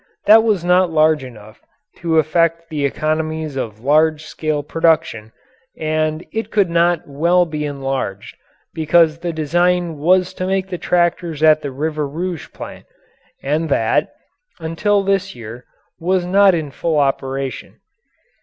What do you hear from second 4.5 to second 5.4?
production